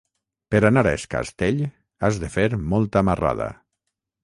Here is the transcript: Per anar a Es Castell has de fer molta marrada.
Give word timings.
Per 0.53 0.61
anar 0.69 0.83
a 0.91 0.93
Es 0.99 1.05
Castell 1.11 1.61
has 2.09 2.19
de 2.25 2.33
fer 2.39 2.49
molta 2.73 3.07
marrada. 3.13 3.53